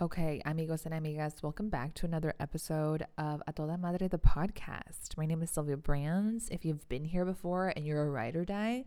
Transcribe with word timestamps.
Okay, 0.00 0.40
amigos 0.46 0.86
and 0.86 0.94
amigas, 0.94 1.42
welcome 1.42 1.68
back 1.68 1.92
to 1.92 2.06
another 2.06 2.32
episode 2.40 3.04
of 3.18 3.42
A 3.46 3.52
Toda 3.52 3.76
Madre, 3.76 4.08
the 4.08 4.16
podcast. 4.16 5.14
My 5.18 5.26
name 5.26 5.42
is 5.42 5.50
Sylvia 5.50 5.76
Brands. 5.76 6.48
If 6.50 6.64
you've 6.64 6.88
been 6.88 7.04
here 7.04 7.26
before 7.26 7.74
and 7.76 7.84
you're 7.84 8.02
a 8.02 8.08
ride 8.08 8.34
or 8.34 8.46
die, 8.46 8.84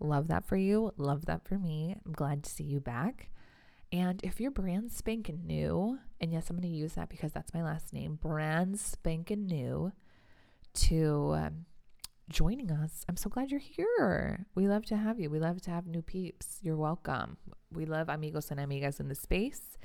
love 0.00 0.26
that 0.26 0.44
for 0.44 0.56
you. 0.56 0.92
Love 0.96 1.26
that 1.26 1.46
for 1.46 1.60
me. 1.60 1.94
I'm 2.04 2.10
glad 2.10 2.42
to 2.42 2.50
see 2.50 2.64
you 2.64 2.80
back. 2.80 3.28
And 3.92 4.20
if 4.24 4.40
you're 4.40 4.50
brand 4.50 4.90
spanking 4.90 5.46
new, 5.46 6.00
and 6.20 6.32
yes, 6.32 6.50
I'm 6.50 6.56
going 6.56 6.68
to 6.68 6.76
use 6.76 6.94
that 6.94 7.08
because 7.08 7.30
that's 7.30 7.54
my 7.54 7.62
last 7.62 7.92
name, 7.92 8.18
brand 8.20 8.80
spanking 8.80 9.46
new 9.46 9.92
to 10.74 11.34
um, 11.36 11.66
joining 12.28 12.72
us, 12.72 13.04
I'm 13.08 13.16
so 13.16 13.30
glad 13.30 13.52
you're 13.52 13.60
here. 13.60 14.44
We 14.56 14.66
love 14.66 14.86
to 14.86 14.96
have 14.96 15.20
you. 15.20 15.30
We 15.30 15.38
love 15.38 15.62
to 15.62 15.70
have 15.70 15.86
new 15.86 16.02
peeps. 16.02 16.58
You're 16.62 16.76
welcome. 16.76 17.36
We 17.72 17.84
love 17.84 18.08
amigos 18.08 18.50
and 18.50 18.58
amigas 18.58 18.98
in 18.98 19.06
the 19.06 19.14
space. 19.14 19.78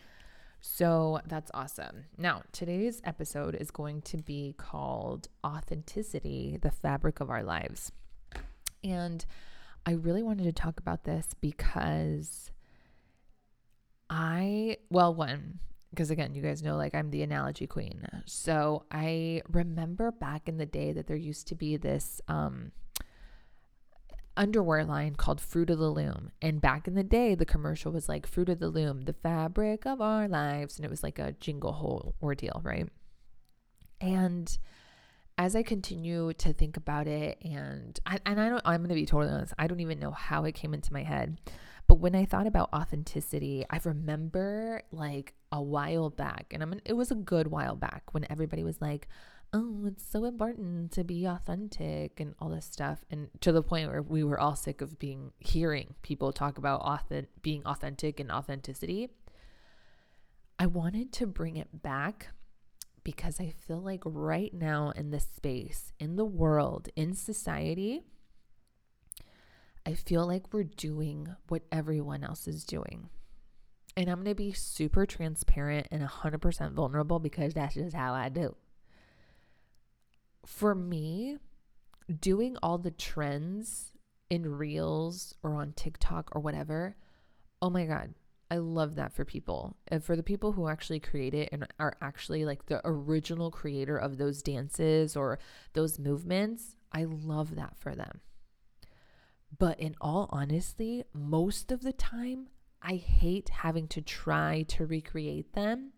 So 0.66 1.20
that's 1.28 1.52
awesome. 1.54 2.06
Now, 2.18 2.44
today's 2.54 3.02
episode 3.04 3.54
is 3.54 3.70
going 3.70 4.02
to 4.04 4.18
be 4.18 4.56
called 4.58 5.28
Authenticity, 5.46 6.58
the 6.62 6.72
Fabric 6.72 7.20
of 7.20 7.30
Our 7.30 7.44
Lives. 7.44 7.92
And 8.82 9.26
I 9.86 9.92
really 9.92 10.24
wanted 10.24 10.46
to 10.46 10.54
talk 10.54 10.80
about 10.80 11.04
this 11.04 11.28
because 11.42 12.50
I, 14.10 14.78
well, 14.90 15.14
one, 15.14 15.60
because 15.90 16.10
again, 16.10 16.34
you 16.34 16.42
guys 16.42 16.64
know 16.64 16.78
like 16.78 16.96
I'm 16.96 17.12
the 17.12 17.24
analogy 17.24 17.68
queen. 17.68 18.08
So 18.26 18.86
I 18.90 19.42
remember 19.52 20.12
back 20.12 20.48
in 20.48 20.56
the 20.56 20.66
day 20.66 20.94
that 20.94 21.08
there 21.08 21.18
used 21.18 21.46
to 21.50 21.56
be 21.56 21.76
this 21.76 22.22
um 22.30 22.72
underwear 24.36 24.84
line 24.84 25.16
called 25.16 25.42
Fruit 25.42 25.70
of 25.70 25.80
the 25.80 25.90
Loom. 25.90 26.32
And 26.42 26.62
back 26.62 26.88
in 26.88 26.96
the 26.96 27.04
day, 27.04 27.36
the 27.36 27.46
commercial 27.46 27.92
was 27.92 28.10
like 28.10 28.28
Fruit 28.28 28.50
of 28.50 28.60
the 28.60 28.70
Loom, 28.70 29.02
the 29.02 29.14
fabric 29.14 29.86
of 29.86 30.02
our 30.02 30.28
lives. 30.28 30.78
And 30.78 30.86
it 30.86 30.92
was 30.92 31.04
like 31.04 31.20
a 31.20 31.34
jingle 31.34 31.74
whole 31.74 32.16
ordeal, 32.22 32.62
right? 32.64 32.88
And 34.02 34.58
as 35.38 35.56
I 35.56 35.64
continue 35.64 36.34
to 36.34 36.54
think 36.54 36.78
about 36.78 37.08
it, 37.08 37.38
and 37.44 38.00
I, 38.06 38.20
and 38.26 38.40
I 38.40 38.50
don't, 38.50 38.62
I'm 38.66 38.82
going 38.82 38.90
to 38.90 38.96
be 38.96 39.06
totally 39.06 39.34
honest, 39.34 39.54
I 39.58 39.68
don't 39.68 39.80
even 39.80 40.00
know 40.00 40.12
how 40.12 40.46
it 40.46 40.54
came 40.54 40.74
into 40.74 40.94
my 40.94 41.04
head. 41.04 41.40
But 41.88 41.96
when 41.96 42.16
I 42.16 42.26
thought 42.26 42.48
about 42.48 42.70
authenticity, 42.74 43.66
I 43.70 43.80
remember 43.84 44.84
like 44.92 45.34
a 45.52 45.62
while 45.62 46.10
back, 46.10 46.48
and 46.52 46.64
I 46.64 46.66
mean, 46.66 46.82
it 46.86 46.94
was 46.94 47.12
a 47.12 47.16
good 47.16 47.48
while 47.48 47.76
back 47.76 48.14
when 48.14 48.26
everybody 48.30 48.64
was 48.64 48.80
like, 48.80 49.08
oh, 49.54 49.86
it's 49.86 50.04
so 50.04 50.26
important 50.26 50.92
to 50.92 51.04
be 51.04 51.26
authentic 51.26 52.20
and 52.20 52.34
all 52.40 52.50
this 52.50 52.66
stuff. 52.66 53.06
And 53.12 53.30
to 53.42 53.52
the 53.52 53.62
point 53.62 53.90
where 53.90 54.02
we 54.02 54.24
were 54.24 54.40
all 54.40 54.56
sick 54.56 54.82
of 54.82 54.98
being 54.98 55.32
hearing 55.40 55.94
people 56.02 56.34
talk 56.34 56.58
about 56.58 56.82
authentic, 56.82 57.30
being 57.42 57.62
authentic 57.66 58.20
and 58.20 58.32
authenticity. 58.32 59.10
I 60.58 60.66
wanted 60.66 61.12
to 61.14 61.28
bring 61.28 61.58
it 61.58 61.82
back 61.84 62.30
because 63.04 63.40
I 63.40 63.54
feel 63.68 63.80
like 63.80 64.02
right 64.06 64.54
now 64.54 64.92
in 64.96 65.12
this 65.12 65.28
space, 65.36 65.92
in 66.00 66.16
the 66.16 66.26
world, 66.26 66.90
in 66.96 67.14
society, 67.14 68.02
I 69.86 69.94
feel 69.94 70.26
like 70.26 70.54
we're 70.54 70.64
doing 70.64 71.36
what 71.48 71.64
everyone 71.72 72.24
else 72.24 72.48
is 72.48 72.64
doing. 72.64 73.10
And 73.96 74.10
I'm 74.10 74.24
going 74.24 74.28
to 74.28 74.36
be 74.36 74.54
super 74.54 75.06
transparent 75.06 75.88
and 75.92 76.08
100% 76.08 76.72
vulnerable 76.72 77.20
because 77.20 77.54
that's 77.54 77.76
just 77.76 77.96
how 77.96 78.14
I 78.14 78.30
do 78.30 78.56
for 80.46 80.76
me, 80.76 81.38
doing 82.20 82.58
all 82.62 82.78
the 82.78 82.92
trends 82.92 83.94
in 84.30 84.56
reels 84.56 85.36
or 85.44 85.56
on 85.56 85.74
TikTok 85.74 86.30
or 86.34 86.42
whatever, 86.42 86.96
oh 87.62 87.70
my 87.70 87.86
God, 87.86 88.14
I 88.52 88.58
love 88.58 88.96
that 88.96 89.14
for 89.14 89.26
people. 89.26 89.78
And 89.88 90.04
for 90.04 90.16
the 90.16 90.24
people 90.24 90.52
who 90.52 90.68
actually 90.68 91.00
create 91.00 91.34
it 91.34 91.50
and 91.52 91.66
are 91.80 91.98
actually 92.02 92.46
like 92.46 92.66
the 92.66 92.82
original 92.86 93.50
creator 93.50 93.98
of 93.98 94.18
those 94.18 94.44
dances 94.44 95.16
or 95.16 95.40
those 95.74 95.98
movements, 95.98 96.76
I 96.92 97.06
love 97.06 97.56
that 97.56 97.78
for 97.78 97.96
them. 97.96 98.22
But 99.58 99.80
in 99.80 99.96
all 100.02 100.30
honesty, 100.32 101.04
most 101.14 101.72
of 101.72 101.82
the 101.82 101.94
time, 101.94 102.48
I 102.82 102.96
hate 102.96 103.50
having 103.50 103.88
to 103.90 104.02
try 104.02 104.66
to 104.70 104.86
recreate 104.86 105.54
them 105.54 105.93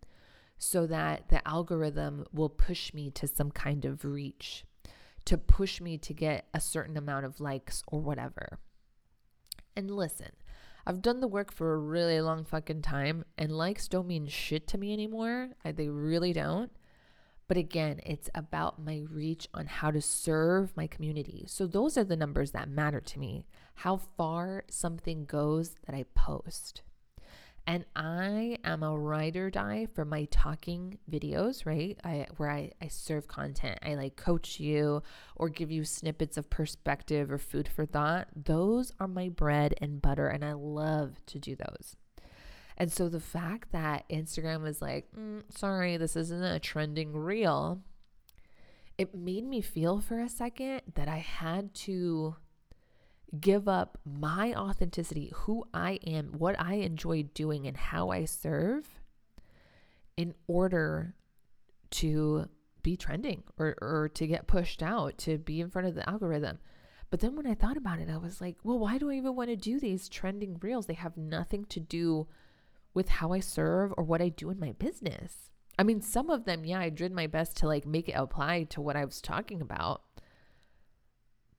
so 0.58 0.86
that 0.86 1.28
the 1.28 1.46
algorithm 1.46 2.24
will 2.32 2.48
push 2.48 2.94
me 2.94 3.10
to 3.10 3.26
some 3.26 3.50
kind 3.50 3.84
of 3.84 4.04
reach, 4.04 4.64
to 5.24 5.36
push 5.36 5.80
me 5.80 5.98
to 5.98 6.14
get 6.14 6.46
a 6.54 6.60
certain 6.60 6.96
amount 6.96 7.26
of 7.26 7.40
likes 7.40 7.82
or 7.86 8.00
whatever. 8.00 8.58
And 9.76 9.90
listen, 9.90 10.30
I've 10.86 11.02
done 11.02 11.20
the 11.20 11.28
work 11.28 11.52
for 11.52 11.74
a 11.74 11.78
really 11.78 12.20
long 12.20 12.44
fucking 12.44 12.82
time, 12.82 13.24
and 13.36 13.50
likes 13.50 13.88
don't 13.88 14.06
mean 14.06 14.28
shit 14.28 14.66
to 14.68 14.78
me 14.78 14.92
anymore. 14.92 15.50
I, 15.64 15.72
they 15.72 15.88
really 15.88 16.32
don't. 16.32 16.70
But 17.48 17.56
again, 17.56 18.00
it's 18.04 18.30
about 18.34 18.82
my 18.82 19.04
reach 19.08 19.48
on 19.54 19.66
how 19.66 19.90
to 19.90 20.00
serve 20.00 20.76
my 20.76 20.86
community. 20.86 21.44
So 21.48 21.66
those 21.66 21.96
are 21.96 22.04
the 22.04 22.16
numbers 22.16 22.52
that 22.52 22.68
matter 22.68 23.00
to 23.00 23.18
me. 23.18 23.46
How 23.74 23.96
far 23.96 24.64
something 24.68 25.26
goes 25.26 25.76
that 25.86 25.94
I 25.94 26.06
post. 26.14 26.82
And 27.68 27.84
I 27.96 28.58
am 28.62 28.84
a 28.84 28.96
ride 28.96 29.36
or 29.36 29.50
die 29.50 29.88
for 29.92 30.04
my 30.04 30.26
talking 30.26 30.98
videos, 31.10 31.66
right? 31.66 31.98
I 32.04 32.26
where 32.36 32.50
I, 32.50 32.70
I 32.80 32.86
serve 32.86 33.26
content. 33.26 33.80
I 33.84 33.94
like 33.94 34.14
coach 34.14 34.60
you 34.60 35.02
or 35.34 35.48
give 35.48 35.72
you 35.72 35.84
snippets 35.84 36.36
of 36.36 36.48
perspective 36.48 37.30
or 37.30 37.38
food 37.38 37.66
for 37.66 37.84
thought. 37.84 38.28
Those 38.36 38.92
are 39.00 39.08
my 39.08 39.30
bread 39.30 39.74
and 39.80 40.00
butter, 40.00 40.28
and 40.28 40.44
I 40.44 40.52
love 40.52 41.18
to 41.26 41.40
do 41.40 41.56
those. 41.56 41.96
And 42.78 42.92
so 42.92 43.08
the 43.08 43.20
fact 43.20 43.72
that 43.72 44.08
Instagram 44.08 44.62
was 44.62 44.80
like, 44.80 45.08
mm, 45.18 45.42
sorry, 45.50 45.96
this 45.96 46.14
isn't 46.14 46.42
a 46.42 46.60
trending 46.60 47.14
reel, 47.14 47.80
it 48.98 49.14
made 49.14 49.44
me 49.44 49.60
feel 49.60 50.00
for 50.00 50.20
a 50.20 50.28
second 50.28 50.82
that 50.94 51.08
I 51.08 51.18
had 51.18 51.74
to 51.74 52.36
give 53.40 53.68
up 53.68 53.98
my 54.04 54.54
authenticity, 54.54 55.32
who 55.34 55.64
I 55.74 55.98
am, 56.06 56.34
what 56.38 56.58
I 56.60 56.74
enjoy 56.74 57.24
doing, 57.34 57.66
and 57.66 57.76
how 57.76 58.10
I 58.10 58.24
serve 58.24 59.00
in 60.16 60.34
order 60.46 61.14
to 61.90 62.48
be 62.82 62.96
trending 62.96 63.42
or, 63.58 63.76
or 63.80 64.08
to 64.14 64.26
get 64.26 64.46
pushed 64.46 64.82
out, 64.82 65.18
to 65.18 65.38
be 65.38 65.60
in 65.60 65.70
front 65.70 65.88
of 65.88 65.94
the 65.94 66.08
algorithm. 66.08 66.58
But 67.10 67.20
then 67.20 67.36
when 67.36 67.46
I 67.46 67.54
thought 67.54 67.76
about 67.76 68.00
it, 68.00 68.08
I 68.10 68.16
was 68.16 68.40
like, 68.40 68.56
well, 68.62 68.78
why 68.78 68.98
do 68.98 69.10
I 69.10 69.14
even 69.14 69.36
want 69.36 69.50
to 69.50 69.56
do 69.56 69.78
these 69.78 70.08
trending 70.08 70.58
reels? 70.60 70.86
They 70.86 70.94
have 70.94 71.16
nothing 71.16 71.64
to 71.66 71.80
do 71.80 72.26
with 72.94 73.08
how 73.08 73.32
I 73.32 73.40
serve 73.40 73.92
or 73.96 74.04
what 74.04 74.22
I 74.22 74.28
do 74.28 74.50
in 74.50 74.58
my 74.58 74.72
business. 74.72 75.50
I 75.78 75.82
mean, 75.82 76.00
some 76.00 76.30
of 76.30 76.44
them, 76.44 76.64
yeah, 76.64 76.80
I 76.80 76.88
did 76.88 77.12
my 77.12 77.26
best 77.26 77.56
to 77.58 77.66
like 77.66 77.86
make 77.86 78.08
it 78.08 78.12
apply 78.12 78.64
to 78.70 78.80
what 78.80 78.96
I 78.96 79.04
was 79.04 79.20
talking 79.20 79.60
about. 79.60 80.02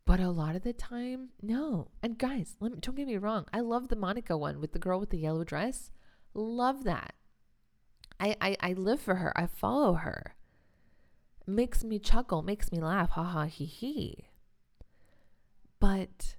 But 0.07 0.21
a 0.21 0.29
lot 0.29 0.55
of 0.55 0.63
the 0.63 0.71
time, 0.71 1.31
no. 1.41 1.89
And 2.01 2.17
guys, 2.17 2.55
me, 2.61 2.69
don't 2.79 2.95
get 2.95 3.07
me 3.07 3.17
wrong. 3.17 3.45
I 3.51 3.59
love 3.59 3.89
the 3.89 3.97
Monica 3.97 4.37
one 4.37 4.61
with 4.61 4.71
the 4.71 4.79
girl 4.79 5.01
with 5.01 5.09
the 5.09 5.17
yellow 5.17 5.43
dress. 5.43 5.91
Love 6.33 6.85
that. 6.85 7.13
I, 8.17 8.37
I, 8.39 8.57
I 8.61 8.73
live 8.73 9.01
for 9.01 9.15
her. 9.15 9.37
I 9.37 9.47
follow 9.47 9.95
her. 9.95 10.37
Makes 11.45 11.83
me 11.83 11.99
chuckle, 11.99 12.41
makes 12.41 12.71
me 12.71 12.79
laugh. 12.79 13.09
Ha 13.11 13.23
ha 13.23 13.43
he 13.43 13.65
he. 13.65 14.29
But 15.81 16.37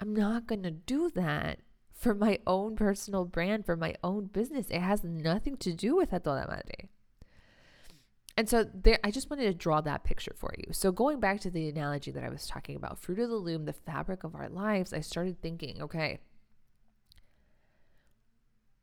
I'm 0.00 0.12
not 0.12 0.48
going 0.48 0.64
to 0.64 0.72
do 0.72 1.12
that 1.14 1.60
for 1.92 2.12
my 2.12 2.40
own 2.44 2.74
personal 2.74 3.24
brand, 3.24 3.66
for 3.66 3.76
my 3.76 3.94
own 4.02 4.26
business. 4.26 4.66
It 4.68 4.80
has 4.80 5.04
nothing 5.04 5.56
to 5.58 5.72
do 5.72 5.94
with 5.94 6.12
A 6.12 6.18
Toda 6.18 6.48
Madre. 6.48 6.88
And 8.36 8.48
so 8.48 8.64
there 8.64 8.98
I 9.04 9.10
just 9.10 9.28
wanted 9.28 9.44
to 9.44 9.54
draw 9.54 9.80
that 9.82 10.04
picture 10.04 10.34
for 10.36 10.52
you. 10.58 10.72
So 10.72 10.92
going 10.92 11.20
back 11.20 11.40
to 11.40 11.50
the 11.50 11.68
analogy 11.68 12.10
that 12.10 12.24
I 12.24 12.30
was 12.30 12.46
talking 12.46 12.76
about, 12.76 12.98
fruit 12.98 13.18
of 13.18 13.28
the 13.28 13.36
loom, 13.36 13.64
the 13.64 13.72
fabric 13.72 14.24
of 14.24 14.34
our 14.34 14.48
lives, 14.48 14.92
I 14.92 15.00
started 15.00 15.40
thinking, 15.42 15.82
okay, 15.82 16.20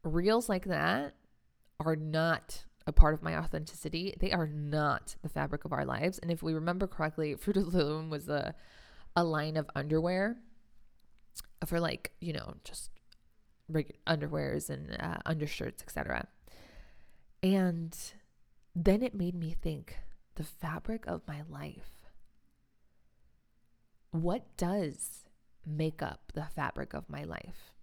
reels 0.04 0.48
like 0.48 0.66
that 0.66 1.16
are 1.80 1.96
not 1.96 2.66
a 2.86 2.92
part 2.92 3.14
of 3.14 3.22
my 3.22 3.38
authenticity. 3.38 4.16
They 4.20 4.32
are 4.32 4.48
not 4.48 5.16
the 5.22 5.30
fabric 5.30 5.66
of 5.66 5.74
our 5.74 5.86
lives. 5.86 6.20
And 6.20 6.32
if 6.32 6.42
we 6.42 6.54
remember 6.54 6.88
correctly, 6.88 7.36
Fruit 7.36 7.58
of 7.58 7.72
the 7.72 7.84
Loom 7.84 8.10
was 8.10 8.30
a 8.30 8.56
a 9.16 9.24
line 9.24 9.58
of 9.58 9.68
underwear 9.76 10.38
for 11.66 11.80
like, 11.80 12.12
you 12.22 12.32
know, 12.32 12.54
just 12.64 12.92
underwears 14.06 14.70
and 14.70 14.96
uh, 15.00 15.18
undershirts, 15.26 15.82
etc. 15.82 16.28
And 17.42 17.98
then 18.84 19.02
it 19.02 19.16
made 19.16 19.36
me 19.36 19.56
think 19.60 19.98
the 20.36 20.44
fabric 20.44 21.06
of 21.08 21.22
my 21.28 21.42
life. 21.50 22.12
What 24.12 24.46
does 24.58 25.26
make 25.66 26.02
up 26.02 26.32
the 26.34 26.48
fabric 26.56 26.94
of 26.94 27.10
my 27.10 27.24
life? 27.24 27.74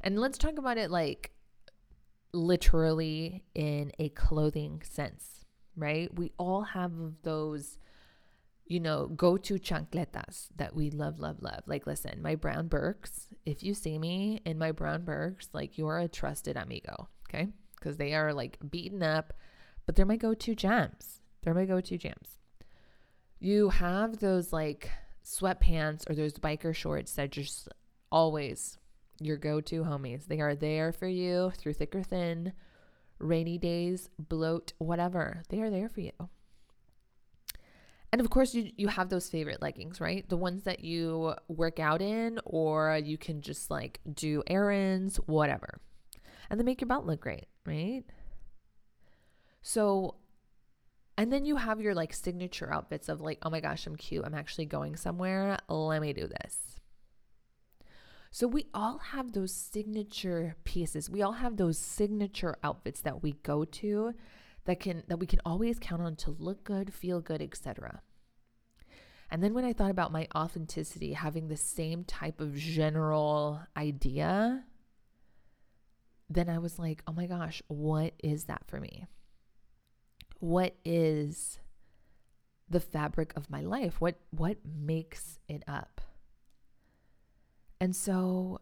And 0.00 0.18
let's 0.18 0.38
talk 0.38 0.58
about 0.58 0.78
it 0.78 0.90
like 0.90 1.32
literally 2.32 3.44
in 3.54 3.92
a 3.98 4.08
clothing 4.10 4.82
sense, 4.84 5.44
right? 5.76 6.12
We 6.14 6.32
all 6.38 6.62
have 6.62 6.92
those, 7.22 7.78
you 8.66 8.80
know, 8.80 9.08
go 9.08 9.36
to 9.38 9.54
chancletas 9.54 10.48
that 10.56 10.74
we 10.74 10.90
love, 10.90 11.18
love, 11.18 11.40
love. 11.40 11.62
Like, 11.66 11.86
listen, 11.86 12.22
my 12.22 12.34
brown 12.34 12.68
Birks, 12.68 13.34
if 13.44 13.62
you 13.62 13.74
see 13.74 13.98
me 13.98 14.40
in 14.44 14.58
my 14.58 14.72
brown 14.72 15.04
Birks, 15.04 15.48
like 15.52 15.78
you're 15.78 15.98
a 15.98 16.08
trusted 16.08 16.56
amigo, 16.56 17.08
okay? 17.28 17.48
because 17.86 17.96
they 17.96 18.14
are 18.14 18.32
like 18.32 18.58
beaten 18.68 19.02
up, 19.02 19.32
but 19.86 19.94
they're 19.94 20.04
my 20.04 20.16
go 20.16 20.34
to 20.34 20.54
gems. 20.54 21.20
They're 21.42 21.54
my 21.54 21.64
go 21.64 21.80
to 21.80 21.96
gems. 21.96 22.38
You 23.38 23.70
have 23.70 24.18
those 24.18 24.52
like 24.52 24.90
sweatpants 25.24 26.08
or 26.08 26.14
those 26.14 26.34
biker 26.34 26.74
shorts 26.74 27.12
that 27.12 27.30
just 27.30 27.68
always 28.10 28.78
your 29.20 29.36
go 29.36 29.60
to 29.60 29.84
homies. 29.84 30.26
They 30.26 30.40
are 30.40 30.54
there 30.54 30.92
for 30.92 31.06
you 31.06 31.52
through 31.56 31.74
thick 31.74 31.94
or 31.94 32.02
thin, 32.02 32.52
rainy 33.18 33.58
days, 33.58 34.10
bloat, 34.18 34.72
whatever. 34.78 35.42
They 35.48 35.60
are 35.60 35.70
there 35.70 35.88
for 35.88 36.00
you. 36.00 36.12
And 38.12 38.20
of 38.20 38.30
course, 38.30 38.54
you, 38.54 38.70
you 38.76 38.88
have 38.88 39.08
those 39.08 39.28
favorite 39.28 39.60
leggings, 39.60 40.00
right? 40.00 40.26
The 40.28 40.36
ones 40.36 40.62
that 40.62 40.84
you 40.84 41.34
work 41.48 41.78
out 41.78 42.00
in, 42.00 42.38
or 42.44 42.98
you 43.02 43.18
can 43.18 43.42
just 43.42 43.70
like 43.70 44.00
do 44.12 44.42
errands, 44.46 45.16
whatever. 45.26 45.80
And 46.48 46.58
they 46.58 46.64
make 46.64 46.80
your 46.80 46.88
butt 46.88 47.04
look 47.06 47.20
great, 47.20 47.46
right? 47.66 48.04
So, 49.66 50.14
and 51.18 51.32
then 51.32 51.44
you 51.44 51.56
have 51.56 51.80
your 51.80 51.92
like 51.92 52.14
signature 52.14 52.72
outfits 52.72 53.08
of 53.08 53.20
like, 53.20 53.38
oh 53.42 53.50
my 53.50 53.58
gosh, 53.58 53.84
I'm 53.84 53.96
cute. 53.96 54.24
I'm 54.24 54.32
actually 54.32 54.66
going 54.66 54.94
somewhere. 54.94 55.58
Let 55.68 56.02
me 56.02 56.12
do 56.12 56.28
this. 56.28 56.78
So 58.30 58.46
we 58.46 58.66
all 58.72 58.98
have 58.98 59.32
those 59.32 59.52
signature 59.52 60.54
pieces. 60.62 61.10
We 61.10 61.20
all 61.20 61.32
have 61.32 61.56
those 61.56 61.78
signature 61.78 62.54
outfits 62.62 63.00
that 63.00 63.24
we 63.24 63.32
go 63.42 63.64
to 63.64 64.14
that 64.66 64.78
can 64.78 65.02
that 65.08 65.18
we 65.18 65.26
can 65.26 65.40
always 65.44 65.80
count 65.80 66.00
on 66.00 66.14
to 66.14 66.30
look 66.38 66.62
good, 66.62 66.94
feel 66.94 67.20
good, 67.20 67.42
etc. 67.42 68.02
And 69.32 69.42
then 69.42 69.52
when 69.52 69.64
I 69.64 69.72
thought 69.72 69.90
about 69.90 70.12
my 70.12 70.28
authenticity 70.32 71.14
having 71.14 71.48
the 71.48 71.56
same 71.56 72.04
type 72.04 72.40
of 72.40 72.54
general 72.54 73.62
idea, 73.76 74.62
then 76.30 76.48
I 76.48 76.58
was 76.58 76.78
like, 76.78 77.02
"Oh 77.08 77.12
my 77.12 77.26
gosh, 77.26 77.64
what 77.66 78.14
is 78.22 78.44
that 78.44 78.62
for 78.68 78.78
me? 78.78 79.06
What 80.38 80.76
is 80.84 81.58
the 82.68 82.80
fabric 82.80 83.32
of 83.36 83.50
my 83.50 83.60
life? 83.62 84.00
What 84.00 84.16
what 84.30 84.58
makes 84.64 85.38
it 85.48 85.62
up?" 85.66 86.00
And 87.80 87.94
so 87.94 88.60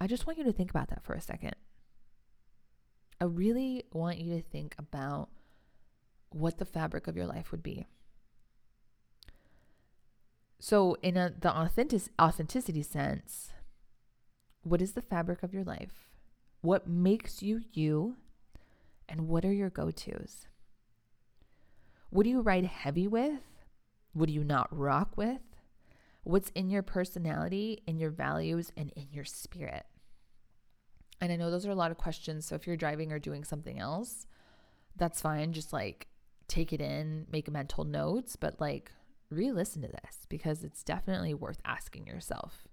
I 0.00 0.06
just 0.06 0.26
want 0.26 0.38
you 0.38 0.44
to 0.44 0.52
think 0.52 0.70
about 0.70 0.88
that 0.88 1.04
for 1.04 1.14
a 1.14 1.20
second. 1.20 1.54
I 3.20 3.24
really 3.24 3.84
want 3.92 4.18
you 4.18 4.34
to 4.34 4.42
think 4.42 4.74
about 4.78 5.28
what 6.30 6.58
the 6.58 6.64
fabric 6.64 7.06
of 7.06 7.16
your 7.16 7.26
life 7.26 7.52
would 7.52 7.62
be. 7.62 7.86
So, 10.58 10.96
in 11.02 11.16
a, 11.16 11.32
the 11.38 11.54
authentic, 11.54 12.02
authenticity 12.20 12.82
sense, 12.82 13.52
what 14.62 14.82
is 14.82 14.92
the 14.92 15.02
fabric 15.02 15.42
of 15.42 15.54
your 15.54 15.64
life? 15.64 16.10
What 16.60 16.88
makes 16.88 17.42
you 17.42 17.62
you? 17.72 18.16
And 19.08 19.28
what 19.28 19.44
are 19.44 19.52
your 19.52 19.70
go 19.70 19.90
tos? 19.90 20.46
What 22.14 22.24
do 22.24 22.30
you 22.30 22.40
ride 22.40 22.64
heavy 22.64 23.06
with? 23.08 23.40
What 24.12 24.28
do 24.28 24.32
you 24.32 24.44
not 24.44 24.68
rock 24.70 25.16
with? 25.16 25.40
what's 26.24 26.48
in 26.50 26.70
your 26.70 26.82
personality, 26.82 27.82
in 27.86 27.98
your 27.98 28.10
values, 28.10 28.72
and 28.76 28.90
in 28.96 29.06
your 29.12 29.24
spirit. 29.24 29.84
And 31.20 31.30
I 31.30 31.36
know 31.36 31.50
those 31.50 31.66
are 31.66 31.70
a 31.70 31.76
lot 31.76 31.90
of 31.90 31.98
questions. 31.98 32.46
So 32.46 32.54
if 32.54 32.66
you're 32.66 32.76
driving 32.76 33.12
or 33.12 33.18
doing 33.18 33.44
something 33.44 33.78
else, 33.78 34.26
that's 34.96 35.20
fine. 35.20 35.52
Just 35.52 35.72
like 35.72 36.08
take 36.48 36.72
it 36.72 36.80
in, 36.80 37.26
make 37.30 37.50
mental 37.50 37.84
notes, 37.84 38.36
but 38.36 38.60
like 38.60 38.90
re 39.30 39.52
listen 39.52 39.82
to 39.82 39.88
this 39.88 40.26
because 40.28 40.64
it's 40.64 40.82
definitely 40.82 41.34
worth 41.34 41.60
asking 41.64 42.06
yourself. 42.06 42.66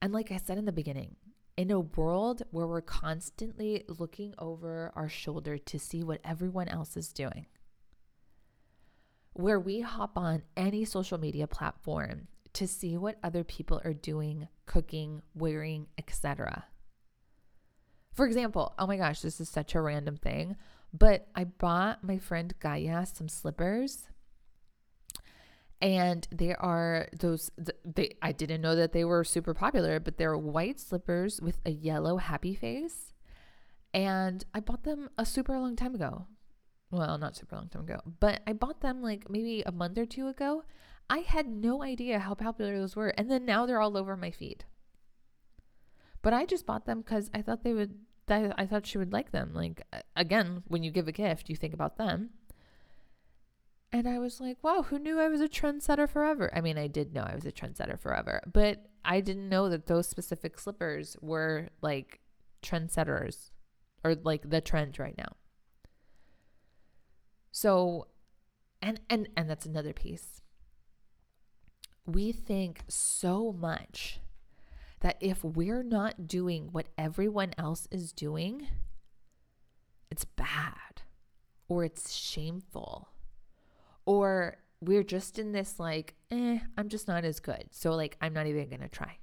And 0.00 0.12
like 0.12 0.32
I 0.32 0.36
said 0.36 0.58
in 0.58 0.64
the 0.64 0.72
beginning, 0.72 1.16
in 1.56 1.70
a 1.72 1.80
world 1.80 2.42
where 2.52 2.68
we're 2.68 2.80
constantly 2.80 3.84
looking 3.88 4.32
over 4.38 4.92
our 4.94 5.08
shoulder 5.08 5.58
to 5.58 5.78
see 5.78 6.04
what 6.04 6.20
everyone 6.24 6.68
else 6.68 6.96
is 6.96 7.12
doing, 7.12 7.46
where 9.38 9.60
we 9.60 9.80
hop 9.80 10.18
on 10.18 10.42
any 10.56 10.84
social 10.84 11.16
media 11.16 11.46
platform 11.46 12.26
to 12.52 12.66
see 12.66 12.96
what 12.96 13.18
other 13.22 13.44
people 13.44 13.80
are 13.84 13.92
doing, 13.92 14.48
cooking, 14.66 15.22
wearing, 15.32 15.86
etc. 15.96 16.64
For 18.12 18.26
example, 18.26 18.74
oh 18.80 18.86
my 18.88 18.96
gosh, 18.96 19.20
this 19.20 19.40
is 19.40 19.48
such 19.48 19.76
a 19.76 19.80
random 19.80 20.16
thing, 20.16 20.56
but 20.92 21.28
I 21.36 21.44
bought 21.44 22.02
my 22.02 22.18
friend 22.18 22.52
Gaia 22.58 23.06
some 23.06 23.28
slippers. 23.28 24.08
And 25.80 26.26
they 26.32 26.56
are 26.56 27.06
those 27.16 27.52
they 27.84 28.16
I 28.20 28.32
didn't 28.32 28.60
know 28.60 28.74
that 28.74 28.92
they 28.92 29.04
were 29.04 29.22
super 29.22 29.54
popular, 29.54 30.00
but 30.00 30.18
they're 30.18 30.36
white 30.36 30.80
slippers 30.80 31.40
with 31.40 31.60
a 31.64 31.70
yellow 31.70 32.16
happy 32.16 32.56
face. 32.56 33.12
And 33.94 34.44
I 34.52 34.58
bought 34.58 34.82
them 34.82 35.10
a 35.16 35.24
super 35.24 35.56
long 35.56 35.76
time 35.76 35.94
ago 35.94 36.26
well, 36.90 37.18
not 37.18 37.36
super 37.36 37.56
long 37.56 37.68
time 37.68 37.82
ago, 37.82 38.00
but 38.20 38.40
I 38.46 38.52
bought 38.52 38.80
them 38.80 39.02
like 39.02 39.28
maybe 39.28 39.62
a 39.66 39.72
month 39.72 39.98
or 39.98 40.06
two 40.06 40.28
ago. 40.28 40.64
I 41.10 41.18
had 41.18 41.48
no 41.48 41.82
idea 41.82 42.18
how 42.18 42.34
popular 42.34 42.78
those 42.78 42.96
were. 42.96 43.08
And 43.08 43.30
then 43.30 43.44
now 43.44 43.66
they're 43.66 43.80
all 43.80 43.96
over 43.96 44.16
my 44.16 44.30
feed. 44.30 44.64
But 46.22 46.34
I 46.34 46.44
just 46.44 46.66
bought 46.66 46.84
them 46.84 47.00
because 47.00 47.30
I 47.32 47.42
thought 47.42 47.62
they 47.62 47.72
would, 47.72 47.94
I 48.28 48.66
thought 48.66 48.86
she 48.86 48.98
would 48.98 49.12
like 49.12 49.30
them. 49.30 49.52
Like, 49.54 49.82
again, 50.16 50.62
when 50.66 50.82
you 50.82 50.90
give 50.90 51.08
a 51.08 51.12
gift, 51.12 51.48
you 51.48 51.56
think 51.56 51.72
about 51.72 51.96
them. 51.96 52.30
And 53.90 54.06
I 54.06 54.18
was 54.18 54.38
like, 54.38 54.58
wow, 54.62 54.82
who 54.82 54.98
knew 54.98 55.18
I 55.18 55.28
was 55.28 55.40
a 55.40 55.48
trendsetter 55.48 56.08
forever? 56.08 56.50
I 56.54 56.60
mean, 56.60 56.76
I 56.76 56.88
did 56.88 57.14
know 57.14 57.22
I 57.22 57.34
was 57.34 57.46
a 57.46 57.52
trendsetter 57.52 57.98
forever, 57.98 58.42
but 58.52 58.84
I 59.02 59.22
didn't 59.22 59.48
know 59.48 59.70
that 59.70 59.86
those 59.86 60.06
specific 60.06 60.58
slippers 60.58 61.16
were 61.22 61.68
like 61.80 62.20
trendsetters 62.62 63.50
or 64.04 64.14
like 64.14 64.50
the 64.50 64.60
trend 64.60 64.98
right 64.98 65.16
now. 65.16 65.32
So 67.60 68.06
and 68.80 69.00
and 69.10 69.28
and 69.36 69.50
that's 69.50 69.66
another 69.66 69.92
piece. 69.92 70.42
We 72.06 72.30
think 72.30 72.82
so 72.86 73.50
much 73.50 74.20
that 75.00 75.16
if 75.18 75.42
we're 75.42 75.82
not 75.82 76.28
doing 76.28 76.68
what 76.70 76.86
everyone 76.96 77.54
else 77.58 77.88
is 77.90 78.12
doing, 78.12 78.68
it's 80.08 80.24
bad 80.24 81.02
or 81.68 81.82
it's 81.82 82.12
shameful 82.12 83.08
or 84.06 84.58
we're 84.80 85.02
just 85.02 85.36
in 85.36 85.50
this 85.50 85.80
like, 85.80 86.14
eh, 86.30 86.60
I'm 86.76 86.88
just 86.88 87.08
not 87.08 87.24
as 87.24 87.40
good. 87.40 87.64
So, 87.72 87.90
like, 87.90 88.16
I'm 88.20 88.32
not 88.32 88.46
even 88.46 88.68
going 88.68 88.82
to 88.82 88.88
try, 88.88 89.18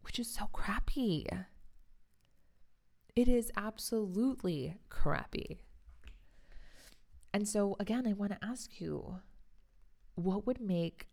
which 0.00 0.18
is 0.18 0.32
so 0.32 0.46
crappy. 0.46 1.26
It 3.14 3.28
is 3.28 3.52
absolutely 3.54 4.78
crappy. 4.88 5.60
And 7.34 7.48
so, 7.48 7.76
again, 7.80 8.06
I 8.06 8.12
want 8.12 8.32
to 8.32 8.44
ask 8.44 8.80
you 8.80 9.20
what 10.14 10.46
would 10.46 10.60
make 10.60 11.08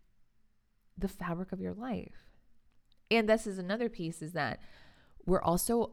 the 0.96 1.08
fabric 1.08 1.52
of 1.52 1.60
your 1.60 1.72
life? 1.72 2.30
And 3.10 3.28
this 3.28 3.46
is 3.46 3.58
another 3.58 3.88
piece 3.88 4.22
is 4.22 4.32
that 4.32 4.60
we're 5.26 5.42
also 5.42 5.92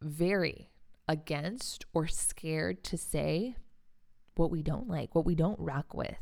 very 0.00 0.70
against 1.08 1.84
or 1.92 2.06
scared 2.06 2.82
to 2.84 2.96
say 2.96 3.56
what 4.36 4.50
we 4.50 4.62
don't 4.62 4.88
like, 4.88 5.14
what 5.14 5.26
we 5.26 5.34
don't 5.34 5.58
rock 5.60 5.94
with, 5.94 6.16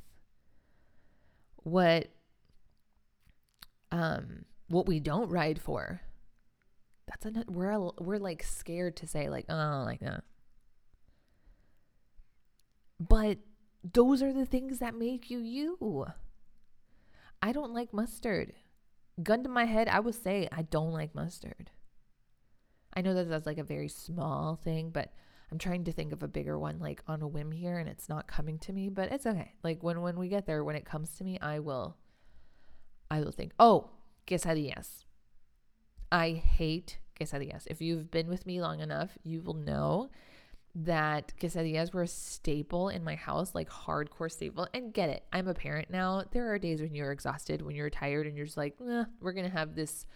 what 1.57 2.09
um 3.93 4.45
what 4.69 4.87
we 4.87 5.01
don't 5.01 5.31
ride 5.31 5.61
for. 5.61 6.01
That's 7.07 7.27
a 7.27 7.45
we're 7.49 7.91
we're 7.99 8.19
like 8.19 8.43
scared 8.43 8.97
to 8.97 9.07
say 9.07 9.29
like 9.29 9.47
oh 9.49 9.83
like 9.87 10.01
that. 10.01 10.25
But 13.01 13.39
those 13.83 14.23
are 14.23 14.33
the 14.33 14.45
things 14.45 14.79
that 14.79 14.95
make 14.95 15.31
you 15.31 15.39
you. 15.39 16.07
I 17.43 17.53
don't 17.53 17.73
like 17.73 17.95
mustard. 17.95 18.53
Gun 19.23 19.43
to 19.43 19.49
my 19.49 19.65
head, 19.65 19.89
I 19.89 20.01
would 20.01 20.15
say 20.15 20.49
I 20.53 20.63
don't 20.63 20.93
like 20.93 21.15
mustard. 21.15 21.71
I 22.95 23.01
know 23.01 23.15
that 23.15 23.29
that's 23.29 23.47
like 23.47 23.59
a 23.59 23.65
very 23.65 23.89
small 23.89 24.57
thing, 24.57 24.91
but 24.91 25.13
I'm 25.51 25.59
trying 25.59 25.85
to 25.85 25.93
think 25.93 26.13
of 26.13 26.23
a 26.23 26.29
bigger 26.29 26.59
one 26.59 26.79
like 26.79 27.03
on 27.09 27.23
a 27.23 27.29
whim 27.29 27.51
here 27.51 27.79
and 27.79 27.89
it's 27.89 28.09
not 28.09 28.27
coming 28.27 28.59
to 28.61 28.73
me, 28.73 28.89
but 28.89 29.11
it's 29.11 29.27
okay. 29.27 29.55
Like 29.65 29.83
when 29.83 30.01
when 30.03 30.19
we 30.19 30.29
get 30.29 30.47
there, 30.47 30.63
when 30.63 30.77
it 30.77 30.85
comes 30.85 31.17
to 31.17 31.25
me, 31.25 31.39
I 31.41 31.59
will 31.59 31.97
I 33.11 33.21
will 33.21 33.33
think, 33.33 33.53
"Oh, 33.59 33.91
quesadillas." 34.27 35.05
I 36.13 36.33
hate 36.33 36.99
quesadillas. 37.19 37.67
If 37.67 37.81
you've 37.81 38.11
been 38.11 38.29
with 38.29 38.47
me 38.47 38.61
long 38.61 38.81
enough, 38.81 39.17
you 39.23 39.43
will 39.43 39.55
know 39.55 40.11
that 40.75 41.33
quesadillas 41.41 41.93
were 41.93 42.03
a 42.03 42.09
staple 42.09 42.89
in 42.89 43.03
my 43.03 43.17
house, 43.17 43.55
like 43.55 43.69
hardcore 43.69 44.31
staple. 44.31 44.69
And 44.73 44.95
get 44.95 45.09
it, 45.09 45.25
I'm 45.33 45.49
a 45.49 45.55
parent 45.55 45.91
now. 45.91 46.25
There 46.31 46.53
are 46.53 46.59
days 46.59 46.81
when 46.81 46.95
you're 46.95 47.13
exhausted, 47.13 47.63
when 47.63 47.75
you're 47.75 47.91
tired, 47.91 48.27
and 48.27 48.37
you're 48.37 48.47
just 48.47 48.57
like, 48.57 48.77
eh, 48.89 49.05
we're 49.21 49.33
gonna 49.33 49.49
have 49.49 49.75
this 49.75 50.07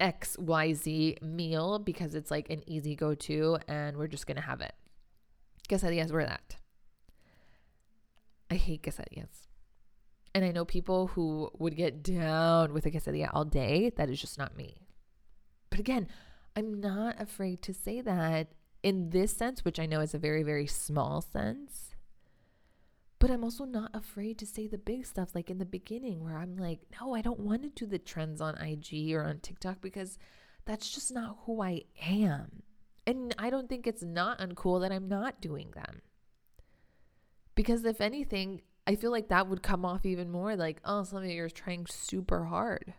XYZ 0.00 1.22
meal 1.22 1.78
because 1.78 2.14
it's 2.14 2.30
like 2.30 2.50
an 2.50 2.68
easy 2.68 2.96
go 2.96 3.14
to, 3.14 3.58
and 3.68 3.96
we're 3.96 4.08
just 4.08 4.26
gonna 4.26 4.40
have 4.40 4.60
it. 4.60 4.74
Quesadillas 5.68 6.10
were 6.10 6.24
that. 6.24 6.56
I 8.50 8.56
hate 8.56 8.82
quesadillas. 8.82 9.46
And 10.34 10.44
I 10.44 10.50
know 10.50 10.64
people 10.64 11.08
who 11.08 11.50
would 11.58 11.76
get 11.76 12.02
down 12.02 12.72
with 12.72 12.86
a 12.86 12.90
quesadilla 12.90 13.30
all 13.32 13.44
day. 13.44 13.92
That 13.96 14.10
is 14.10 14.20
just 14.20 14.36
not 14.36 14.56
me. 14.56 14.88
But 15.70 15.78
again, 15.78 16.08
I'm 16.56 16.80
not 16.80 17.20
afraid 17.20 17.62
to 17.62 17.72
say 17.72 18.00
that 18.00 18.48
in 18.84 19.08
this 19.08 19.34
sense, 19.34 19.64
which 19.64 19.80
I 19.80 19.86
know 19.86 20.00
is 20.00 20.12
a 20.12 20.18
very, 20.18 20.42
very 20.42 20.66
small 20.66 21.22
sense. 21.22 21.94
But 23.18 23.30
I'm 23.30 23.42
also 23.42 23.64
not 23.64 23.90
afraid 23.94 24.36
to 24.38 24.46
say 24.46 24.66
the 24.66 24.76
big 24.76 25.06
stuff, 25.06 25.34
like 25.34 25.48
in 25.48 25.56
the 25.56 25.64
beginning, 25.64 26.22
where 26.22 26.36
I'm 26.36 26.58
like, 26.58 26.80
no, 27.00 27.14
I 27.14 27.22
don't 27.22 27.40
want 27.40 27.62
to 27.62 27.70
do 27.70 27.86
the 27.86 27.98
trends 27.98 28.42
on 28.42 28.58
IG 28.58 29.14
or 29.14 29.24
on 29.24 29.38
TikTok 29.38 29.80
because 29.80 30.18
that's 30.66 30.90
just 30.90 31.14
not 31.14 31.38
who 31.46 31.62
I 31.62 31.84
am. 32.06 32.62
And 33.06 33.34
I 33.38 33.48
don't 33.48 33.70
think 33.70 33.86
it's 33.86 34.02
not 34.02 34.38
uncool 34.38 34.82
that 34.82 34.92
I'm 34.92 35.08
not 35.08 35.40
doing 35.40 35.70
them. 35.74 36.02
Because 37.54 37.86
if 37.86 38.02
anything, 38.02 38.60
I 38.86 38.96
feel 38.96 39.10
like 39.10 39.28
that 39.28 39.48
would 39.48 39.62
come 39.62 39.86
off 39.86 40.04
even 40.04 40.30
more 40.30 40.56
like, 40.56 40.80
oh, 40.84 41.04
some 41.04 41.24
of 41.24 41.30
you're 41.30 41.48
trying 41.48 41.86
super 41.86 42.44
hard. 42.44 42.92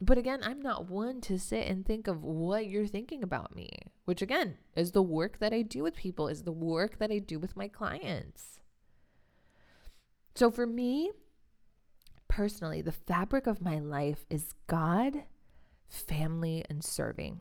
But 0.00 0.18
again, 0.18 0.40
I'm 0.42 0.62
not 0.62 0.88
one 0.88 1.20
to 1.22 1.38
sit 1.38 1.66
and 1.66 1.84
think 1.84 2.06
of 2.06 2.22
what 2.22 2.66
you're 2.66 2.86
thinking 2.86 3.22
about 3.22 3.54
me, 3.54 3.68
which 4.04 4.22
again 4.22 4.56
is 4.76 4.92
the 4.92 5.02
work 5.02 5.38
that 5.40 5.52
I 5.52 5.62
do 5.62 5.82
with 5.82 5.96
people, 5.96 6.28
is 6.28 6.42
the 6.42 6.52
work 6.52 6.98
that 6.98 7.10
I 7.10 7.18
do 7.18 7.38
with 7.38 7.56
my 7.56 7.66
clients. 7.66 8.60
So 10.36 10.52
for 10.52 10.66
me, 10.66 11.10
personally, 12.28 12.80
the 12.80 12.92
fabric 12.92 13.48
of 13.48 13.60
my 13.60 13.80
life 13.80 14.24
is 14.30 14.54
God, 14.68 15.24
family, 15.88 16.64
and 16.70 16.84
serving. 16.84 17.40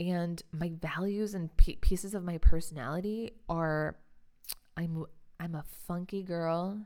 And 0.00 0.42
my 0.52 0.72
values 0.80 1.34
and 1.34 1.54
p- 1.58 1.76
pieces 1.76 2.14
of 2.14 2.24
my 2.24 2.38
personality 2.38 3.34
are 3.46 3.96
I'm 4.74 5.04
I'm 5.38 5.54
a 5.54 5.64
funky 5.86 6.22
girl. 6.22 6.80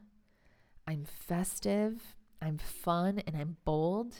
I'm 0.88 1.04
festive. 1.04 2.16
I'm 2.40 2.58
fun 2.58 3.22
and 3.26 3.36
I'm 3.36 3.56
bold. 3.64 4.14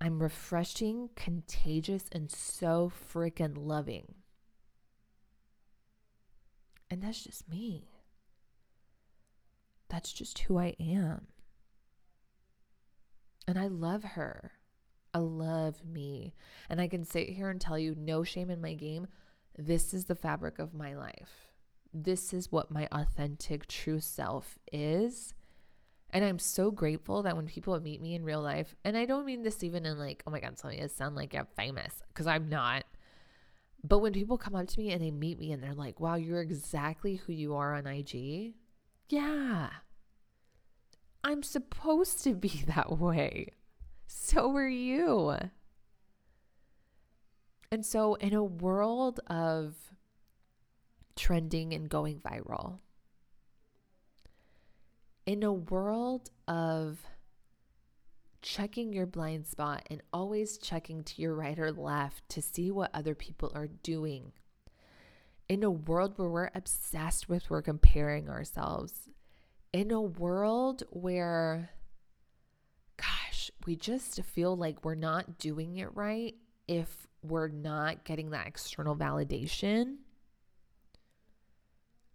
I'm 0.00 0.22
refreshing, 0.22 1.10
contagious, 1.14 2.04
and 2.10 2.30
so 2.30 2.90
freaking 3.12 3.54
loving. 3.56 4.14
And 6.90 7.02
that's 7.02 7.22
just 7.24 7.48
me. 7.48 7.88
That's 9.88 10.12
just 10.12 10.40
who 10.40 10.58
I 10.58 10.74
am. 10.80 11.28
And 13.46 13.58
I 13.58 13.68
love 13.68 14.04
her. 14.04 14.52
I 15.14 15.18
love 15.18 15.84
me. 15.84 16.34
And 16.68 16.80
I 16.80 16.88
can 16.88 17.04
sit 17.04 17.28
here 17.28 17.50
and 17.50 17.60
tell 17.60 17.78
you, 17.78 17.94
no 17.96 18.24
shame 18.24 18.50
in 18.50 18.60
my 18.60 18.74
game. 18.74 19.06
This 19.56 19.92
is 19.92 20.06
the 20.06 20.14
fabric 20.14 20.58
of 20.58 20.74
my 20.74 20.94
life. 20.94 21.52
This 21.92 22.32
is 22.32 22.50
what 22.50 22.70
my 22.70 22.88
authentic, 22.90 23.68
true 23.68 24.00
self 24.00 24.58
is. 24.72 25.34
And 26.12 26.24
I'm 26.24 26.38
so 26.38 26.70
grateful 26.70 27.22
that 27.22 27.36
when 27.36 27.46
people 27.46 27.78
meet 27.80 28.02
me 28.02 28.14
in 28.14 28.24
real 28.24 28.42
life, 28.42 28.74
and 28.84 28.96
I 28.96 29.06
don't 29.06 29.24
mean 29.24 29.42
this 29.42 29.64
even 29.64 29.86
in 29.86 29.98
like, 29.98 30.22
oh 30.26 30.30
my 30.30 30.40
God, 30.40 30.56
does 30.56 30.94
sound 30.94 31.16
like 31.16 31.34
I'm 31.34 31.46
famous, 31.56 32.02
because 32.08 32.26
I'm 32.26 32.48
not. 32.48 32.84
But 33.82 33.98
when 34.00 34.12
people 34.12 34.36
come 34.38 34.54
up 34.54 34.68
to 34.68 34.78
me 34.78 34.90
and 34.92 35.02
they 35.02 35.10
meet 35.10 35.38
me 35.38 35.52
and 35.52 35.62
they're 35.62 35.74
like, 35.74 36.00
wow, 36.00 36.14
you're 36.14 36.42
exactly 36.42 37.16
who 37.16 37.32
you 37.32 37.54
are 37.54 37.74
on 37.74 37.86
IG. 37.86 38.54
Yeah. 39.08 39.70
I'm 41.24 41.42
supposed 41.42 42.22
to 42.24 42.34
be 42.34 42.62
that 42.66 42.98
way. 42.98 43.48
So 44.06 44.54
are 44.54 44.68
you. 44.68 45.36
And 47.70 47.86
so, 47.86 48.14
in 48.16 48.34
a 48.34 48.44
world 48.44 49.20
of 49.28 49.74
trending 51.16 51.72
and 51.72 51.88
going 51.88 52.20
viral, 52.20 52.80
in 55.26 55.42
a 55.42 55.52
world 55.52 56.30
of 56.48 56.98
checking 58.42 58.92
your 58.92 59.06
blind 59.06 59.46
spot 59.46 59.86
and 59.88 60.02
always 60.12 60.58
checking 60.58 61.04
to 61.04 61.22
your 61.22 61.34
right 61.34 61.58
or 61.58 61.70
left 61.70 62.28
to 62.28 62.42
see 62.42 62.70
what 62.70 62.90
other 62.92 63.14
people 63.14 63.52
are 63.54 63.68
doing, 63.68 64.32
in 65.48 65.62
a 65.62 65.70
world 65.70 66.14
where 66.16 66.28
we're 66.28 66.50
obsessed 66.54 67.28
with 67.28 67.48
we're 67.50 67.62
comparing 67.62 68.28
ourselves, 68.28 69.08
in 69.72 69.90
a 69.90 70.00
world 70.00 70.82
where, 70.90 71.70
gosh, 72.96 73.50
we 73.64 73.76
just 73.76 74.22
feel 74.24 74.56
like 74.56 74.84
we're 74.84 74.94
not 74.94 75.38
doing 75.38 75.76
it 75.76 75.94
right 75.94 76.34
if 76.66 77.06
we're 77.22 77.48
not 77.48 78.04
getting 78.04 78.30
that 78.30 78.46
external 78.46 78.96
validation, 78.96 79.96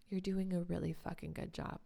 you're 0.09 0.21
doing 0.21 0.53
a 0.53 0.61
really 0.63 0.93
fucking 0.93 1.33
good 1.33 1.53
job 1.53 1.79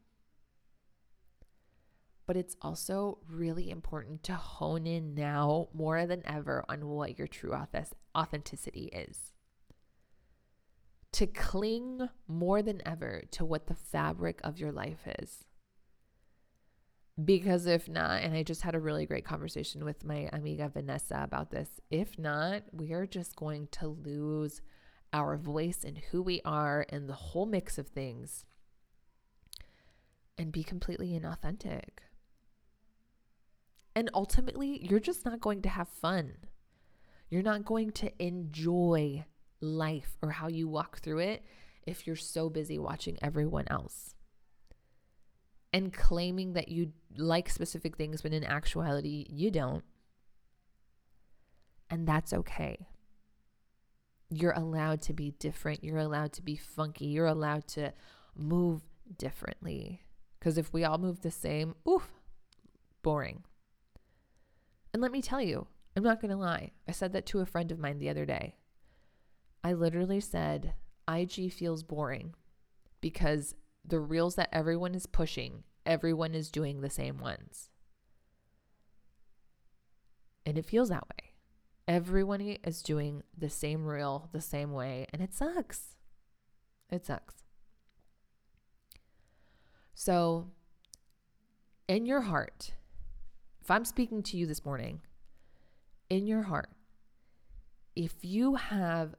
but 2.32 2.38
it's 2.38 2.56
also 2.62 3.18
really 3.30 3.70
important 3.70 4.24
to 4.24 4.34
hone 4.34 4.88
in 4.88 5.14
now 5.14 5.68
more 5.74 6.06
than 6.06 6.22
ever 6.26 6.64
on 6.70 6.88
what 6.88 7.20
your 7.20 7.28
true 7.28 7.54
authenticity 8.16 8.86
is. 8.86 9.34
To 11.12 11.28
cling 11.28 12.08
more 12.30 12.62
than 12.62 12.82
ever 12.86 13.24
to 13.32 13.44
what 13.44 13.68
the 13.68 13.76
fabric 13.76 14.40
of 14.46 14.60
your 14.60 14.72
life 14.72 15.06
is. 15.20 15.44
Because 17.22 17.66
if 17.66 17.90
not, 17.90 18.22
and 18.22 18.34
I 18.34 18.44
just 18.44 18.62
had 18.62 18.76
a 18.76 18.80
really 18.80 19.06
great 19.06 19.26
conversation 19.26 19.84
with 19.84 20.06
my 20.06 20.30
amiga 20.32 20.70
Vanessa 20.70 21.20
about 21.22 21.52
this, 21.52 21.82
if 21.90 22.18
not, 22.18 22.64
we 22.72 22.94
are 22.94 23.06
just 23.06 23.36
going 23.36 23.68
to 23.72 23.90
lose 23.90 24.62
our 25.12 25.36
voice 25.36 25.84
and 25.84 25.98
who 25.98 26.22
we 26.22 26.40
are 26.46 26.86
and 26.88 27.10
the 27.10 27.14
whole 27.14 27.46
mix 27.46 27.78
of 27.78 27.90
things 27.90 28.46
and 30.38 30.54
be 30.54 30.64
completely 30.64 31.10
inauthentic. 31.10 31.90
And 33.96 34.10
ultimately, 34.14 34.86
you're 34.90 35.00
just 35.00 35.26
not 35.26 35.42
going 35.42 35.62
to 35.64 35.70
have 35.70 35.88
fun. 35.88 36.34
You're 37.30 37.44
not 37.44 37.66
going 37.66 37.92
to 37.92 38.12
enjoy 38.24 39.26
life 39.60 40.18
or 40.22 40.32
how 40.32 40.48
you 40.48 40.68
walk 40.68 41.00
through 41.00 41.20
it 41.20 41.44
if 41.86 42.06
you're 42.08 42.16
so 42.16 42.50
busy 42.50 42.78
watching 42.78 43.18
everyone 43.22 43.66
else 43.70 44.16
and 45.74 45.94
claiming 45.94 46.54
that 46.54 46.70
you 46.70 46.92
like 47.18 47.50
specific 47.50 47.96
things 47.96 48.24
when 48.24 48.34
in 48.34 48.44
actuality 48.44 49.26
you 49.30 49.52
don't. 49.52 49.84
And 51.90 52.08
that's 52.08 52.34
okay. 52.34 52.88
You're 54.30 54.54
allowed 54.54 55.02
to 55.04 55.14
be 55.14 55.32
different. 55.40 55.84
You're 55.84 55.98
allowed 55.98 56.34
to 56.34 56.42
be 56.42 56.56
funky. 56.56 57.06
You're 57.06 57.26
allowed 57.26 57.68
to 57.70 57.94
move 58.36 58.82
differently. 59.18 60.02
Because 60.40 60.58
if 60.58 60.72
we 60.72 60.84
all 60.84 60.98
move 60.98 61.22
the 61.22 61.32
same, 61.32 61.76
oof, 61.88 62.12
boring. 63.02 63.44
And 64.94 65.02
let 65.02 65.12
me 65.12 65.22
tell 65.22 65.42
you, 65.42 65.68
I'm 65.96 66.04
not 66.04 66.22
going 66.22 66.32
to 66.32 66.38
lie. 66.38 66.72
I 66.88 66.92
said 66.92 67.14
that 67.14 67.26
to 67.28 67.40
a 67.40 67.46
friend 67.46 67.72
of 67.72 67.80
mine 67.80 68.00
the 68.00 68.10
other 68.10 68.26
day. 68.26 68.56
I 69.64 69.74
literally 69.74 70.20
said, 70.20 70.74
IG 71.10 71.52
feels 71.52 71.84
boring 71.84 72.34
because 73.00 73.56
the 73.86 74.00
reels 74.00 74.36
that 74.36 74.50
everyone 74.52 74.96
is 74.96 75.06
pushing, 75.06 75.64
everyone 75.86 76.34
is 76.34 76.50
doing 76.50 76.82
the 76.82 76.90
same 76.90 77.20
ones. 77.20 77.70
And 80.46 80.58
it 80.58 80.66
feels 80.66 80.90
that 80.90 81.04
way. 81.04 81.34
Everyone 81.88 82.42
is 82.42 82.82
doing 82.82 83.24
the 83.38 83.50
same 83.50 83.86
reel 83.86 84.30
the 84.32 84.42
same 84.42 84.72
way, 84.72 85.08
and 85.12 85.22
it 85.22 85.34
sucks. 85.34 85.96
It 86.90 87.06
sucks. 87.06 87.36
So, 89.94 90.48
in 91.88 92.06
your 92.06 92.22
heart, 92.22 92.74
I'm 93.72 93.86
speaking 93.86 94.24
to 94.24 94.38
you 94.38 94.46
this 94.46 94.66
morning, 94.66 95.02
in 96.10 96.28
your 96.28 96.42
heart, 96.44 96.70
if 97.96 98.14
you 98.22 98.56
have 98.56 99.16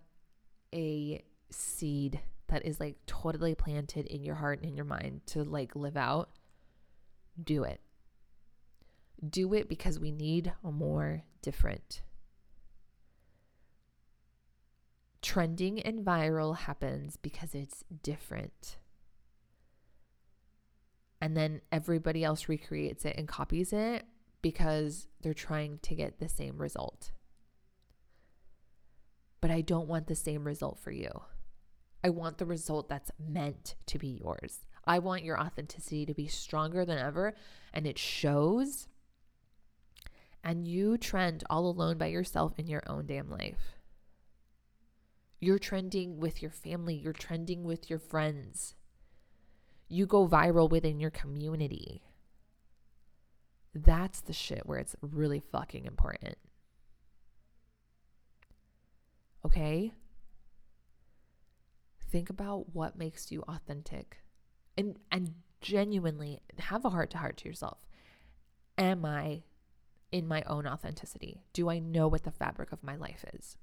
a 0.74 1.22
seed 1.50 2.20
that 2.48 2.66
is 2.66 2.80
like 2.80 2.96
totally 3.06 3.54
planted 3.54 4.06
in 4.06 4.22
your 4.22 4.34
heart 4.34 4.60
and 4.60 4.68
in 4.68 4.76
your 4.76 4.84
mind 4.84 5.22
to 5.28 5.42
like 5.44 5.74
live 5.74 5.96
out, 5.96 6.30
do 7.42 7.64
it. 7.64 7.80
Do 9.26 9.54
it 9.54 9.68
because 9.68 9.98
we 9.98 10.10
need 10.10 10.52
a 10.64 10.70
more 10.70 11.22
different. 11.40 12.02
Trending 15.22 15.80
and 15.80 16.04
viral 16.04 16.56
happens 16.56 17.16
because 17.16 17.54
it's 17.54 17.84
different. 18.02 18.76
And 21.20 21.36
then 21.36 21.60
everybody 21.70 22.24
else 22.24 22.48
recreates 22.48 23.04
it 23.04 23.16
and 23.16 23.28
copies 23.28 23.72
it 23.72 24.04
because 24.42 25.06
they're 25.22 25.32
trying 25.32 25.78
to 25.82 25.94
get 25.94 26.18
the 26.18 26.28
same 26.28 26.58
result. 26.58 27.12
But 29.40 29.50
I 29.50 29.60
don't 29.60 29.88
want 29.88 30.06
the 30.08 30.14
same 30.14 30.44
result 30.44 30.78
for 30.78 30.90
you. 30.90 31.22
I 32.04 32.10
want 32.10 32.38
the 32.38 32.46
result 32.46 32.88
that's 32.88 33.12
meant 33.18 33.76
to 33.86 33.98
be 33.98 34.20
yours. 34.22 34.64
I 34.84 34.98
want 34.98 35.24
your 35.24 35.40
authenticity 35.40 36.04
to 36.06 36.14
be 36.14 36.26
stronger 36.26 36.84
than 36.84 36.98
ever, 36.98 37.34
and 37.72 37.86
it 37.86 37.98
shows. 37.98 38.88
And 40.42 40.66
you 40.66 40.98
trend 40.98 41.44
all 41.48 41.66
alone 41.66 41.98
by 41.98 42.06
yourself 42.06 42.58
in 42.58 42.66
your 42.66 42.82
own 42.88 43.06
damn 43.06 43.30
life. 43.30 43.76
You're 45.40 45.60
trending 45.60 46.18
with 46.18 46.42
your 46.42 46.50
family, 46.50 46.94
you're 46.94 47.12
trending 47.12 47.62
with 47.62 47.88
your 47.88 48.00
friends. 48.00 48.74
You 49.88 50.06
go 50.06 50.26
viral 50.26 50.70
within 50.70 50.98
your 50.98 51.10
community. 51.10 52.02
That's 53.74 54.20
the 54.20 54.32
shit 54.32 54.66
where 54.66 54.78
it's 54.78 54.96
really 55.00 55.40
fucking 55.40 55.86
important. 55.86 56.36
Okay? 59.44 59.92
Think 62.10 62.28
about 62.28 62.74
what 62.74 62.98
makes 62.98 63.32
you 63.32 63.42
authentic 63.48 64.18
and 64.76 64.98
and 65.10 65.34
genuinely 65.60 66.40
have 66.58 66.84
a 66.84 66.90
heart 66.90 67.10
to 67.10 67.18
heart 67.18 67.38
to 67.38 67.48
yourself. 67.48 67.86
Am 68.76 69.04
I 69.04 69.42
in 70.10 70.26
my 70.26 70.42
own 70.46 70.66
authenticity? 70.66 71.42
Do 71.52 71.70
I 71.70 71.78
know 71.78 72.08
what 72.08 72.24
the 72.24 72.30
fabric 72.30 72.72
of 72.72 72.82
my 72.82 72.96
life 72.96 73.24
is? 73.32 73.56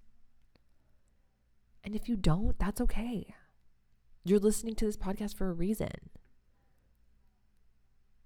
And 1.83 1.95
if 1.95 2.09
you 2.09 2.15
don't, 2.15 2.57
that's 2.57 2.81
okay. 2.81 3.35
You're 4.23 4.39
listening 4.39 4.75
to 4.75 4.85
this 4.85 4.97
podcast 4.97 5.35
for 5.35 5.49
a 5.49 5.53
reason. 5.53 6.09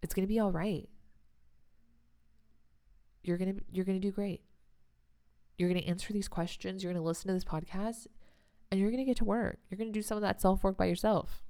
It's 0.01 0.13
going 0.13 0.23
to 0.23 0.33
be 0.33 0.39
all 0.39 0.51
right. 0.51 0.89
You're 3.23 3.37
going 3.37 3.55
to 3.55 3.61
you're 3.71 3.85
going 3.85 3.99
to 3.99 4.07
do 4.07 4.11
great. 4.11 4.41
You're 5.57 5.69
going 5.69 5.81
to 5.81 5.87
answer 5.87 6.13
these 6.13 6.27
questions, 6.27 6.83
you're 6.83 6.91
going 6.91 7.01
to 7.01 7.07
listen 7.07 7.27
to 7.27 7.33
this 7.33 7.45
podcast, 7.45 8.07
and 8.71 8.79
you're 8.79 8.89
going 8.89 9.03
to 9.03 9.09
get 9.09 9.17
to 9.17 9.25
work. 9.25 9.59
You're 9.69 9.77
going 9.77 9.91
to 9.91 9.97
do 9.97 10.01
some 10.01 10.17
of 10.17 10.23
that 10.23 10.41
self-work 10.41 10.77
by 10.77 10.85
yourself. 10.85 11.43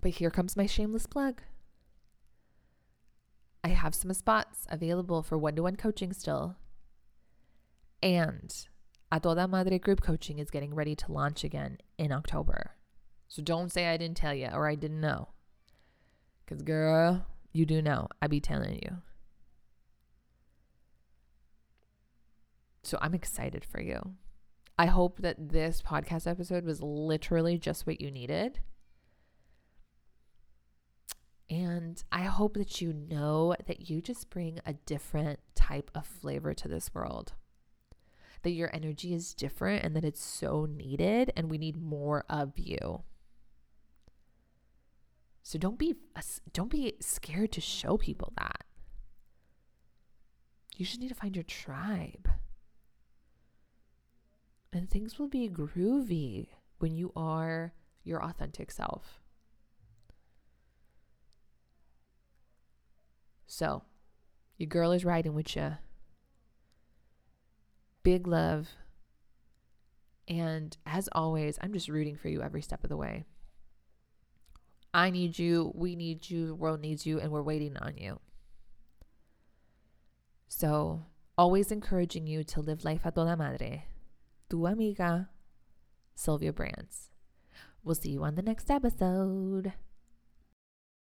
But 0.00 0.12
here 0.12 0.30
comes 0.30 0.56
my 0.56 0.66
shameless 0.66 1.06
plug. 1.06 1.42
I 3.62 3.68
have 3.68 3.94
some 3.94 4.12
spots 4.14 4.66
available 4.70 5.22
for 5.22 5.36
one 5.36 5.56
to 5.56 5.62
one 5.64 5.76
coaching 5.76 6.12
still. 6.12 6.56
And 8.02 8.54
A 9.12 9.20
Toda 9.20 9.46
Madre 9.46 9.78
group 9.78 10.00
coaching 10.00 10.38
is 10.38 10.50
getting 10.50 10.74
ready 10.74 10.94
to 10.94 11.12
launch 11.12 11.44
again 11.44 11.78
in 11.98 12.12
October. 12.12 12.76
So 13.28 13.42
don't 13.42 13.70
say 13.70 13.88
I 13.88 13.98
didn't 13.98 14.16
tell 14.16 14.34
you 14.34 14.48
or 14.52 14.66
I 14.66 14.74
didn't 14.74 15.00
know. 15.00 15.28
Because, 16.44 16.62
girl, 16.62 17.26
you 17.52 17.66
do 17.66 17.82
know. 17.82 18.08
I 18.20 18.26
be 18.26 18.40
telling 18.40 18.80
you. 18.82 18.98
So 22.82 22.98
I'm 23.00 23.14
excited 23.14 23.64
for 23.64 23.80
you. 23.80 24.14
I 24.78 24.86
hope 24.86 25.20
that 25.20 25.50
this 25.50 25.82
podcast 25.82 26.26
episode 26.26 26.64
was 26.64 26.82
literally 26.82 27.58
just 27.58 27.86
what 27.86 28.00
you 28.00 28.10
needed. 28.10 28.60
And 31.50 32.02
I 32.12 32.22
hope 32.22 32.54
that 32.54 32.80
you 32.80 32.92
know 32.92 33.54
that 33.66 33.90
you 33.90 34.00
just 34.00 34.30
bring 34.30 34.60
a 34.64 34.72
different 34.72 35.40
type 35.54 35.90
of 35.94 36.06
flavor 36.06 36.54
to 36.54 36.68
this 36.68 36.94
world. 36.94 37.32
That 38.42 38.52
your 38.52 38.74
energy 38.74 39.12
is 39.12 39.34
different 39.34 39.84
and 39.84 39.94
that 39.96 40.04
it's 40.04 40.24
so 40.24 40.64
needed, 40.64 41.32
and 41.36 41.50
we 41.50 41.58
need 41.58 41.76
more 41.76 42.24
of 42.30 42.58
you. 42.58 43.02
So 45.42 45.58
don't 45.58 45.78
be 45.78 45.96
don't 46.52 46.70
be 46.70 46.94
scared 47.00 47.52
to 47.52 47.60
show 47.60 47.96
people 47.96 48.32
that. 48.36 48.64
You 50.76 50.86
just 50.86 51.00
need 51.00 51.08
to 51.08 51.14
find 51.14 51.36
your 51.36 51.44
tribe. 51.44 52.28
And 54.72 54.88
things 54.88 55.18
will 55.18 55.28
be 55.28 55.48
groovy 55.48 56.48
when 56.78 56.96
you 56.96 57.12
are 57.16 57.74
your 58.04 58.24
authentic 58.24 58.70
self. 58.70 59.20
So, 63.46 63.82
your 64.58 64.68
girl 64.68 64.92
is 64.92 65.04
riding 65.04 65.34
with 65.34 65.56
you. 65.56 65.72
Big 68.02 68.26
love. 68.26 68.68
And 70.28 70.76
as 70.86 71.08
always, 71.12 71.58
I'm 71.60 71.72
just 71.72 71.88
rooting 71.88 72.16
for 72.16 72.28
you 72.28 72.40
every 72.40 72.62
step 72.62 72.84
of 72.84 72.88
the 72.90 72.96
way. 72.96 73.24
I 74.92 75.10
need 75.10 75.38
you, 75.38 75.72
we 75.74 75.94
need 75.94 76.28
you, 76.28 76.48
the 76.48 76.54
world 76.54 76.80
needs 76.80 77.06
you, 77.06 77.20
and 77.20 77.30
we're 77.30 77.42
waiting 77.42 77.76
on 77.76 77.96
you. 77.96 78.18
So, 80.48 81.06
always 81.38 81.70
encouraging 81.70 82.26
you 82.26 82.42
to 82.44 82.60
live 82.60 82.84
life 82.84 83.02
a 83.04 83.12
toda 83.12 83.36
madre. 83.36 83.84
Tu 84.48 84.66
amiga, 84.66 85.30
Sylvia 86.14 86.52
Brands. 86.52 87.10
We'll 87.84 87.94
see 87.94 88.10
you 88.10 88.24
on 88.24 88.34
the 88.34 88.42
next 88.42 88.70
episode. 88.70 89.72